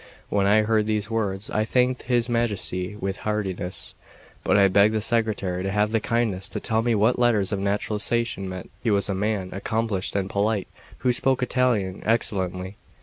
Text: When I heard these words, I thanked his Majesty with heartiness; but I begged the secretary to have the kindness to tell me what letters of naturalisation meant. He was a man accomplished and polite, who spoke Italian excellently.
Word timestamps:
When 0.29 0.47
I 0.47 0.63
heard 0.63 0.87
these 0.87 1.11
words, 1.11 1.51
I 1.51 1.63
thanked 1.63 2.01
his 2.01 2.27
Majesty 2.27 2.95
with 2.95 3.17
heartiness; 3.17 3.93
but 4.43 4.57
I 4.57 4.67
begged 4.67 4.95
the 4.95 4.99
secretary 5.01 5.61
to 5.61 5.69
have 5.69 5.91
the 5.91 5.99
kindness 5.99 6.49
to 6.49 6.59
tell 6.59 6.81
me 6.81 6.95
what 6.95 7.19
letters 7.19 7.51
of 7.51 7.59
naturalisation 7.59 8.49
meant. 8.49 8.71
He 8.81 8.89
was 8.89 9.09
a 9.09 9.13
man 9.13 9.49
accomplished 9.51 10.15
and 10.15 10.27
polite, 10.27 10.67
who 10.97 11.13
spoke 11.13 11.43
Italian 11.43 12.01
excellently. 12.03 12.77